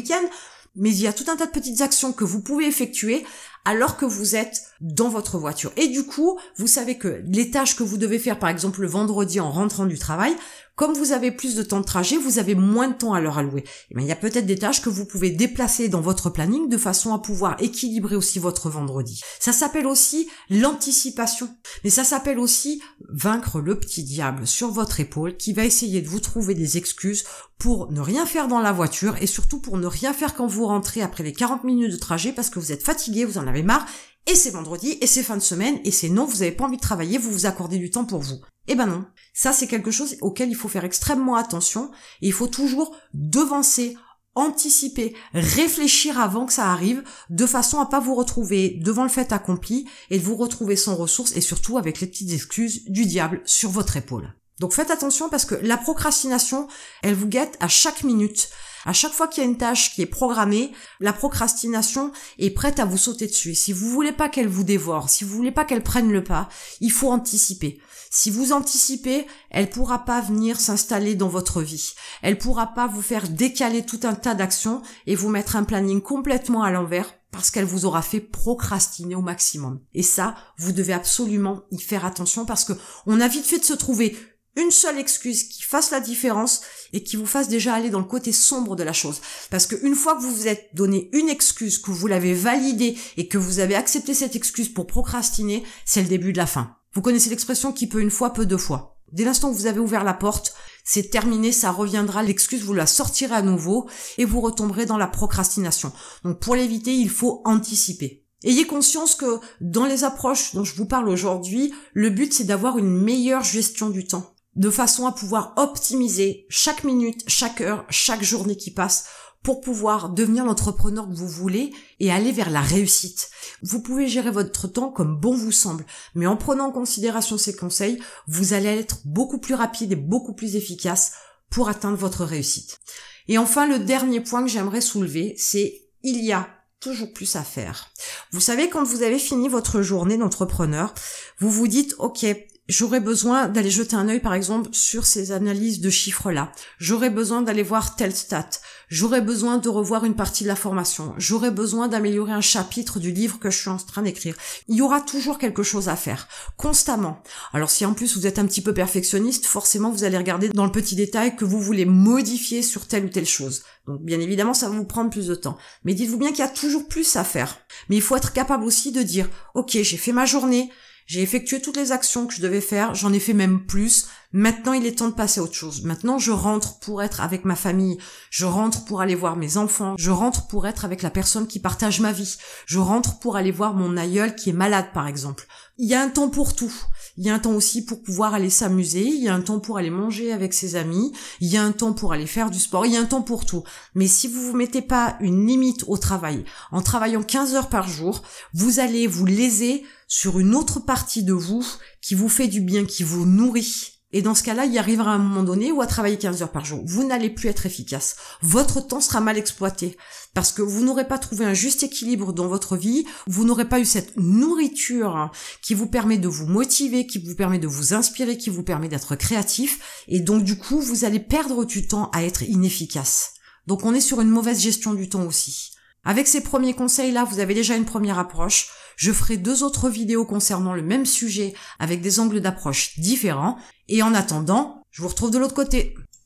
mais 0.75 0.91
il 0.91 1.01
y 1.01 1.07
a 1.07 1.13
tout 1.13 1.25
un 1.27 1.35
tas 1.35 1.45
de 1.45 1.51
petites 1.51 1.81
actions 1.81 2.13
que 2.13 2.23
vous 2.23 2.41
pouvez 2.41 2.65
effectuer 2.65 3.25
alors 3.65 3.97
que 3.97 4.05
vous 4.05 4.35
êtes 4.35 4.61
dans 4.81 5.09
votre 5.09 5.37
voiture. 5.37 5.71
Et 5.77 5.87
du 5.87 6.05
coup, 6.05 6.39
vous 6.57 6.67
savez 6.67 6.97
que 6.97 7.21
les 7.25 7.51
tâches 7.51 7.75
que 7.75 7.83
vous 7.83 7.97
devez 7.97 8.19
faire, 8.19 8.39
par 8.39 8.49
exemple 8.49 8.81
le 8.81 8.87
vendredi 8.87 9.39
en 9.39 9.51
rentrant 9.51 9.85
du 9.85 9.99
travail, 9.99 10.35
comme 10.79 10.93
vous 10.93 11.11
avez 11.11 11.31
plus 11.31 11.55
de 11.55 11.63
temps 11.63 11.81
de 11.81 11.85
trajet, 11.85 12.15
vous 12.15 12.39
avez 12.39 12.55
moins 12.55 12.87
de 12.87 12.93
temps 12.93 13.13
à 13.13 13.19
leur 13.19 13.37
allouer. 13.37 13.63
Et 13.63 13.65
eh 13.91 13.95
bien, 13.95 14.05
il 14.05 14.07
y 14.07 14.13
a 14.13 14.15
peut-être 14.15 14.45
des 14.45 14.57
tâches 14.57 14.81
que 14.81 14.87
vous 14.87 15.03
pouvez 15.03 15.29
déplacer 15.29 15.89
dans 15.89 15.99
votre 15.99 16.29
planning 16.29 16.69
de 16.69 16.77
façon 16.77 17.13
à 17.13 17.19
pouvoir 17.19 17.57
équilibrer 17.61 18.15
aussi 18.15 18.39
votre 18.39 18.69
vendredi. 18.69 19.19
Ça 19.41 19.51
s'appelle 19.51 19.87
aussi 19.87 20.29
l'anticipation. 20.49 21.49
Mais 21.83 21.89
ça 21.89 22.05
s'appelle 22.05 22.39
aussi 22.39 22.81
vaincre 23.09 23.59
le 23.59 23.77
petit 23.77 24.05
diable 24.05 24.47
sur 24.47 24.71
votre 24.71 25.01
épaule 25.01 25.35
qui 25.35 25.51
va 25.51 25.65
essayer 25.65 26.01
de 26.01 26.07
vous 26.07 26.21
trouver 26.21 26.53
des 26.53 26.77
excuses 26.77 27.25
pour 27.57 27.91
ne 27.91 27.99
rien 27.99 28.25
faire 28.25 28.47
dans 28.47 28.61
la 28.61 28.71
voiture 28.71 29.17
et 29.21 29.27
surtout 29.27 29.59
pour 29.59 29.77
ne 29.77 29.85
rien 29.85 30.13
faire 30.13 30.33
quand 30.33 30.47
vous 30.47 30.65
rentrez 30.65 31.01
après 31.01 31.25
les 31.25 31.33
40 31.33 31.65
minutes 31.65 31.91
de 31.91 31.97
trajet 31.97 32.31
parce 32.31 32.49
que 32.49 32.57
vous 32.57 32.71
êtes 32.71 32.83
fatigué, 32.83 33.25
vous 33.25 33.37
en 33.37 33.47
marre 33.63 33.85
et 34.29 34.35
c'est 34.35 34.51
vendredi, 34.51 34.97
et 35.01 35.07
c'est 35.07 35.23
fin 35.23 35.37
de 35.37 35.41
semaine, 35.41 35.79
et 35.83 35.91
c'est 35.91 36.09
non, 36.09 36.25
vous 36.25 36.37
n'avez 36.37 36.51
pas 36.51 36.65
envie 36.65 36.77
de 36.77 36.81
travailler, 36.81 37.17
vous 37.17 37.31
vous 37.31 37.45
accordez 37.47 37.79
du 37.79 37.89
temps 37.89 38.05
pour 38.05 38.21
vous. 38.21 38.39
Eh 38.67 38.75
ben 38.75 38.85
non. 38.85 39.05
Ça, 39.33 39.53
c'est 39.53 39.65
quelque 39.65 39.89
chose 39.89 40.17
auquel 40.21 40.49
il 40.49 40.55
faut 40.55 40.67
faire 40.67 40.85
extrêmement 40.85 41.35
attention, 41.35 41.89
et 42.21 42.27
il 42.27 42.33
faut 42.33 42.47
toujours 42.47 42.95
devancer, 43.13 43.97
anticiper, 44.35 45.15
réfléchir 45.33 46.19
avant 46.19 46.45
que 46.45 46.53
ça 46.53 46.71
arrive, 46.71 47.03
de 47.31 47.47
façon 47.47 47.79
à 47.79 47.87
pas 47.87 47.99
vous 47.99 48.13
retrouver 48.13 48.79
devant 48.83 49.03
le 49.03 49.09
fait 49.09 49.31
accompli, 49.31 49.87
et 50.11 50.19
de 50.19 50.23
vous 50.23 50.35
retrouver 50.35 50.75
sans 50.75 50.95
ressources, 50.95 51.35
et 51.35 51.41
surtout 51.41 51.79
avec 51.79 51.99
les 51.99 52.07
petites 52.07 52.31
excuses 52.31 52.83
du 52.85 53.05
diable 53.05 53.41
sur 53.45 53.71
votre 53.71 53.97
épaule. 53.97 54.35
Donc 54.59 54.73
faites 54.73 54.91
attention 54.91 55.29
parce 55.29 55.45
que 55.45 55.55
la 55.55 55.77
procrastination, 55.77 56.67
elle 57.01 57.15
vous 57.15 57.27
guette 57.27 57.57
à 57.61 57.67
chaque 57.67 58.03
minute. 58.03 58.49
À 58.85 58.93
chaque 58.93 59.13
fois 59.13 59.27
qu'il 59.27 59.43
y 59.43 59.45
a 59.45 59.49
une 59.49 59.57
tâche 59.57 59.93
qui 59.93 60.01
est 60.01 60.05
programmée, 60.05 60.71
la 60.99 61.13
procrastination 61.13 62.11
est 62.37 62.51
prête 62.51 62.79
à 62.79 62.85
vous 62.85 62.97
sauter 62.97 63.27
dessus. 63.27 63.55
Si 63.55 63.73
vous 63.73 63.89
voulez 63.89 64.11
pas 64.11 64.29
qu'elle 64.29 64.47
vous 64.47 64.63
dévore, 64.63 65.09
si 65.09 65.23
vous 65.23 65.35
voulez 65.35 65.51
pas 65.51 65.65
qu'elle 65.65 65.83
prenne 65.83 66.11
le 66.11 66.23
pas, 66.23 66.49
il 66.79 66.91
faut 66.91 67.11
anticiper. 67.11 67.79
Si 68.11 68.31
vous 68.31 68.53
anticipez, 68.53 69.27
elle 69.51 69.69
pourra 69.69 70.05
pas 70.05 70.21
venir 70.21 70.59
s'installer 70.59 71.15
dans 71.15 71.27
votre 71.27 71.61
vie. 71.61 71.93
Elle 72.23 72.39
pourra 72.39 72.67
pas 72.67 72.87
vous 72.87 73.03
faire 73.03 73.29
décaler 73.29 73.85
tout 73.85 73.99
un 74.03 74.15
tas 74.15 74.33
d'actions 74.33 74.81
et 75.05 75.15
vous 75.15 75.29
mettre 75.29 75.55
un 75.55 75.63
planning 75.63 76.01
complètement 76.01 76.63
à 76.63 76.71
l'envers 76.71 77.13
parce 77.31 77.51
qu'elle 77.51 77.65
vous 77.65 77.85
aura 77.85 78.01
fait 78.01 78.19
procrastiner 78.19 79.13
au 79.13 79.21
maximum. 79.21 79.79
Et 79.93 80.01
ça, 80.01 80.35
vous 80.57 80.71
devez 80.71 80.93
absolument 80.93 81.61
y 81.71 81.79
faire 81.79 82.05
attention 82.05 82.45
parce 82.45 82.65
que 82.65 82.73
on 83.05 83.21
a 83.21 83.27
vite 83.27 83.45
fait 83.45 83.59
de 83.59 83.65
se 83.65 83.73
trouver 83.73 84.17
une 84.59 84.71
seule 84.71 84.97
excuse 84.97 85.43
qui 85.43 85.63
fasse 85.63 85.91
la 85.91 85.99
différence 85.99 86.61
et 86.93 87.03
qui 87.03 87.15
vous 87.15 87.25
fasse 87.25 87.47
déjà 87.47 87.73
aller 87.73 87.89
dans 87.89 87.99
le 87.99 88.05
côté 88.05 88.31
sombre 88.31 88.75
de 88.75 88.83
la 88.83 88.93
chose. 88.93 89.21
Parce 89.49 89.65
qu'une 89.65 89.95
fois 89.95 90.15
que 90.15 90.21
vous 90.21 90.33
vous 90.33 90.47
êtes 90.47 90.69
donné 90.73 91.09
une 91.13 91.29
excuse, 91.29 91.79
que 91.79 91.91
vous 91.91 92.07
l'avez 92.07 92.33
validée 92.33 92.97
et 93.17 93.27
que 93.27 93.37
vous 93.37 93.59
avez 93.59 93.75
accepté 93.75 94.13
cette 94.13 94.35
excuse 94.35 94.69
pour 94.69 94.87
procrastiner, 94.87 95.63
c'est 95.85 96.01
le 96.01 96.07
début 96.07 96.33
de 96.33 96.37
la 96.37 96.45
fin. 96.45 96.75
Vous 96.93 97.01
connaissez 97.01 97.29
l'expression 97.29 97.71
qui 97.71 97.87
peut 97.87 98.01
une 98.01 98.11
fois, 98.11 98.33
peut 98.33 98.45
deux 98.45 98.57
fois. 98.57 98.97
Dès 99.11 99.23
l'instant 99.23 99.49
où 99.49 99.53
vous 99.53 99.65
avez 99.65 99.79
ouvert 99.79 100.03
la 100.03 100.13
porte, 100.13 100.53
c'est 100.83 101.09
terminé, 101.09 101.51
ça 101.51 101.71
reviendra, 101.71 102.23
l'excuse, 102.23 102.63
vous 102.63 102.73
la 102.73 102.85
sortirez 102.85 103.35
à 103.35 103.41
nouveau 103.41 103.89
et 104.17 104.25
vous 104.25 104.41
retomberez 104.41 104.85
dans 104.85 104.97
la 104.97 105.07
procrastination. 105.07 105.91
Donc 106.23 106.39
pour 106.39 106.55
l'éviter, 106.55 106.93
il 106.93 107.09
faut 107.09 107.41
anticiper. 107.45 108.25
Ayez 108.43 108.65
conscience 108.65 109.15
que 109.15 109.39
dans 109.61 109.85
les 109.85 110.03
approches 110.03 110.55
dont 110.55 110.63
je 110.63 110.75
vous 110.75 110.85
parle 110.85 111.09
aujourd'hui, 111.09 111.73
le 111.93 112.09
but 112.09 112.33
c'est 112.33 112.45
d'avoir 112.45 112.77
une 112.77 112.89
meilleure 112.89 113.43
gestion 113.43 113.89
du 113.89 114.05
temps 114.05 114.33
de 114.55 114.69
façon 114.69 115.05
à 115.05 115.11
pouvoir 115.11 115.53
optimiser 115.57 116.45
chaque 116.49 116.83
minute, 116.83 117.23
chaque 117.27 117.61
heure, 117.61 117.85
chaque 117.89 118.23
journée 118.23 118.57
qui 118.57 118.71
passe 118.71 119.05
pour 119.43 119.61
pouvoir 119.61 120.09
devenir 120.09 120.45
l'entrepreneur 120.45 121.07
que 121.07 121.13
vous 121.13 121.27
voulez 121.27 121.71
et 121.99 122.11
aller 122.11 122.31
vers 122.31 122.49
la 122.49 122.61
réussite. 122.61 123.29
Vous 123.61 123.81
pouvez 123.81 124.07
gérer 124.07 124.31
votre 124.31 124.67
temps 124.67 124.91
comme 124.91 125.17
bon 125.17 125.33
vous 125.35 125.51
semble, 125.51 125.85
mais 126.13 126.27
en 126.27 126.35
prenant 126.35 126.67
en 126.67 126.71
considération 126.71 127.37
ces 127.37 127.55
conseils, 127.55 128.01
vous 128.27 128.53
allez 128.53 128.67
être 128.67 128.99
beaucoup 129.05 129.39
plus 129.39 129.55
rapide 129.55 129.93
et 129.93 129.95
beaucoup 129.95 130.33
plus 130.33 130.55
efficace 130.55 131.13
pour 131.49 131.69
atteindre 131.69 131.97
votre 131.97 132.25
réussite. 132.25 132.79
Et 133.27 133.37
enfin, 133.37 133.67
le 133.67 133.79
dernier 133.79 134.21
point 134.21 134.43
que 134.43 134.49
j'aimerais 134.49 134.81
soulever, 134.81 135.35
c'est 135.37 135.83
il 136.03 136.23
y 136.23 136.31
a 136.31 136.47
toujours 136.79 137.11
plus 137.13 137.35
à 137.35 137.43
faire. 137.43 137.91
Vous 138.31 138.39
savez, 138.39 138.69
quand 138.69 138.83
vous 138.83 139.03
avez 139.03 139.19
fini 139.19 139.49
votre 139.49 139.81
journée 139.81 140.17
d'entrepreneur, 140.17 140.93
vous 141.39 141.51
vous 141.51 141.67
dites, 141.67 141.95
OK, 141.99 142.25
J'aurais 142.69 142.99
besoin 142.99 143.47
d'aller 143.47 143.71
jeter 143.71 143.95
un 143.95 144.07
œil, 144.09 144.19
par 144.19 144.35
exemple, 144.35 144.69
sur 144.73 145.07
ces 145.07 145.31
analyses 145.31 145.81
de 145.81 145.89
chiffres-là. 145.89 146.51
J'aurais 146.77 147.09
besoin 147.09 147.41
d'aller 147.41 147.63
voir 147.63 147.95
tel 147.95 148.15
stat. 148.15 148.47
J'aurais 148.89 149.21
besoin 149.21 149.57
de 149.57 149.69
revoir 149.69 150.05
une 150.05 150.15
partie 150.15 150.43
de 150.43 150.49
la 150.49 150.55
formation. 150.55 151.15
J'aurais 151.17 151.49
besoin 151.49 151.87
d'améliorer 151.87 152.31
un 152.31 152.41
chapitre 152.41 152.99
du 152.99 153.11
livre 153.11 153.39
que 153.39 153.49
je 153.49 153.57
suis 153.57 153.69
en 153.69 153.77
train 153.77 154.03
d'écrire. 154.03 154.35
Il 154.67 154.75
y 154.75 154.83
aura 154.83 155.01
toujours 155.01 155.39
quelque 155.39 155.63
chose 155.63 155.89
à 155.89 155.95
faire. 155.95 156.27
Constamment. 156.57 157.23
Alors 157.53 157.71
si 157.71 157.87
en 157.87 157.95
plus 157.95 158.15
vous 158.15 158.27
êtes 158.27 158.37
un 158.37 158.45
petit 158.45 158.61
peu 158.61 158.73
perfectionniste, 158.73 159.47
forcément 159.47 159.89
vous 159.89 160.03
allez 160.03 160.17
regarder 160.17 160.49
dans 160.49 160.65
le 160.65 160.71
petit 160.71 160.95
détail 160.95 161.35
que 161.35 161.45
vous 161.45 161.59
voulez 161.59 161.85
modifier 161.85 162.61
sur 162.61 162.87
telle 162.87 163.05
ou 163.05 163.09
telle 163.09 163.25
chose. 163.25 163.63
Donc 163.87 164.01
bien 164.01 164.19
évidemment 164.19 164.53
ça 164.53 164.69
va 164.69 164.75
vous 164.75 164.85
prendre 164.85 165.09
plus 165.09 165.27
de 165.27 165.35
temps. 165.35 165.57
Mais 165.85 165.95
dites-vous 165.95 166.17
bien 166.17 166.29
qu'il 166.29 166.39
y 166.39 166.47
a 166.47 166.49
toujours 166.49 166.87
plus 166.87 167.15
à 167.15 167.23
faire. 167.23 167.57
Mais 167.89 167.95
il 167.95 168.01
faut 168.01 168.15
être 168.15 168.33
capable 168.33 168.63
aussi 168.63 168.91
de 168.91 169.01
dire, 169.01 169.27
ok, 169.55 169.71
j'ai 169.71 169.97
fait 169.97 170.11
ma 170.11 170.25
journée, 170.25 170.71
j'ai 171.09 171.23
effectué 171.23 171.59
toutes 171.59 171.75
les 171.75 171.91
actions 171.91 172.27
que 172.27 172.35
je 172.35 172.41
devais 172.41 172.61
faire, 172.61 172.93
j'en 172.93 173.11
ai 173.11 173.19
fait 173.19 173.33
même 173.33 173.65
plus. 173.65 174.05
Maintenant, 174.31 174.73
il 174.73 174.85
est 174.85 174.99
temps 174.99 175.07
de 175.07 175.15
passer 175.15 175.39
à 175.39 175.43
autre 175.43 175.55
chose. 175.55 175.81
Maintenant, 175.81 176.19
je 176.19 176.29
rentre 176.29 176.77
pour 176.77 177.01
être 177.01 177.21
avec 177.21 177.45
ma 177.45 177.55
famille, 177.55 177.97
je 178.29 178.45
rentre 178.45 178.85
pour 178.85 179.01
aller 179.01 179.15
voir 179.15 179.35
mes 179.35 179.57
enfants, 179.57 179.95
je 179.97 180.11
rentre 180.11 180.45
pour 180.45 180.67
être 180.67 180.85
avec 180.85 181.01
la 181.01 181.09
personne 181.09 181.47
qui 181.47 181.59
partage 181.59 181.99
ma 181.99 182.11
vie, 182.11 182.37
je 182.67 182.77
rentre 182.77 183.17
pour 183.17 183.37
aller 183.37 183.49
voir 183.49 183.73
mon 183.73 183.97
aïeul 183.97 184.35
qui 184.35 184.51
est 184.51 184.53
malade, 184.53 184.93
par 184.93 185.07
exemple. 185.07 185.47
Il 185.79 185.89
y 185.89 185.95
a 185.95 186.01
un 186.01 186.09
temps 186.09 186.29
pour 186.29 186.55
tout. 186.55 186.75
Il 187.19 187.25
y 187.25 187.29
a 187.29 187.33
un 187.33 187.39
temps 187.39 187.53
aussi 187.53 187.83
pour 187.83 188.01
pouvoir 188.01 188.33
aller 188.33 188.49
s'amuser, 188.49 189.01
il 189.01 189.21
y 189.21 189.27
a 189.27 189.35
un 189.35 189.41
temps 189.41 189.59
pour 189.59 189.77
aller 189.77 189.89
manger 189.89 190.31
avec 190.31 190.53
ses 190.53 190.77
amis, 190.77 191.11
il 191.41 191.49
y 191.49 191.57
a 191.57 191.63
un 191.63 191.73
temps 191.73 191.91
pour 191.91 192.13
aller 192.13 192.25
faire 192.25 192.49
du 192.49 192.59
sport, 192.59 192.85
il 192.85 192.93
y 192.93 192.95
a 192.95 193.01
un 193.01 193.05
temps 193.05 193.21
pour 193.21 193.45
tout. 193.45 193.61
Mais 193.93 194.07
si 194.07 194.29
vous 194.29 194.41
vous 194.41 194.55
mettez 194.55 194.81
pas 194.81 195.17
une 195.19 195.45
limite 195.45 195.83
au 195.87 195.97
travail, 195.97 196.45
en 196.71 196.81
travaillant 196.81 197.21
15 197.21 197.55
heures 197.55 197.67
par 197.67 197.89
jour, 197.89 198.23
vous 198.53 198.79
allez 198.79 199.05
vous 199.05 199.25
léser 199.25 199.83
sur 200.07 200.39
une 200.39 200.55
autre 200.55 200.79
partie 200.79 201.23
de 201.23 201.33
vous 201.33 201.65
qui 202.01 202.15
vous 202.15 202.29
fait 202.29 202.47
du 202.47 202.61
bien, 202.61 202.85
qui 202.85 203.03
vous 203.03 203.25
nourrit. 203.25 203.98
Et 204.11 204.23
dans 204.23 204.33
ce 204.33 204.41
cas-là, 204.41 204.65
il 204.65 204.77
arrivera 204.77 205.11
un 205.11 205.19
moment 205.19 205.43
donné 205.43 205.71
où 205.71 205.81
à 205.81 205.87
travailler 205.87 206.17
15 206.17 206.41
heures 206.41 206.51
par 206.51 206.65
jour, 206.65 206.81
vous 206.85 207.05
n'allez 207.05 207.29
plus 207.29 207.47
être 207.47 207.67
efficace. 207.67 208.15
Votre 208.41 208.81
temps 208.85 209.01
sera 209.01 209.21
mal 209.21 209.37
exploité 209.37 209.97
parce 210.33 210.51
que 210.51 210.63
vous 210.63 210.83
n'aurez 210.83 211.07
pas 211.07 211.19
trouvé 211.19 211.45
un 211.45 211.53
juste 211.53 211.83
équilibre 211.83 212.33
dans 212.33 212.47
votre 212.47 212.75
vie, 212.75 213.05
vous 213.27 213.45
n'aurez 213.45 213.69
pas 213.69 213.79
eu 213.79 213.85
cette 213.85 214.17
nourriture 214.17 215.31
qui 215.61 215.75
vous 215.75 215.87
permet 215.87 216.17
de 216.17 216.27
vous 216.27 216.47
motiver, 216.47 217.05
qui 217.05 217.19
vous 217.19 217.35
permet 217.35 217.59
de 217.59 217.67
vous 217.67 217.93
inspirer, 217.93 218.37
qui 218.37 218.49
vous 218.49 218.63
permet 218.63 218.89
d'être 218.89 219.15
créatif 219.15 220.03
et 220.07 220.19
donc 220.19 220.43
du 220.43 220.57
coup, 220.57 220.79
vous 220.79 221.05
allez 221.05 221.19
perdre 221.19 221.65
du 221.65 221.87
temps 221.87 222.09
à 222.11 222.23
être 222.23 222.41
inefficace. 222.41 223.33
Donc 223.67 223.85
on 223.85 223.93
est 223.93 224.01
sur 224.01 224.21
une 224.21 224.29
mauvaise 224.29 224.59
gestion 224.59 224.95
du 224.95 225.09
temps 225.09 225.25
aussi. 225.25 225.73
Avec 226.03 226.27
ces 226.27 226.41
premiers 226.41 226.73
conseils-là, 226.73 227.23
vous 227.23 227.39
avez 227.39 227.53
déjà 227.53 227.75
une 227.75 227.85
première 227.85 228.19
approche. 228.19 228.69
Je 228.95 229.11
ferai 229.11 229.37
deux 229.37 229.63
autres 229.63 229.89
vidéos 229.89 230.25
concernant 230.25 230.73
le 230.73 230.81
même 230.81 231.05
sujet 231.05 231.53
avec 231.77 232.01
des 232.01 232.19
angles 232.19 232.41
d'approche 232.41 232.99
différents. 232.99 233.57
Et 233.87 234.01
en 234.03 234.13
attendant, 234.13 234.83
je 234.91 235.01
vous 235.01 235.07
retrouve 235.07 235.31
de 235.31 235.37
l'autre 235.37 235.53
côté. 235.53 235.95